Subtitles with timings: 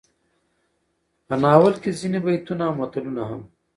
[1.25, 3.41] په ناول کې ځينې بيتونه او متلونه هم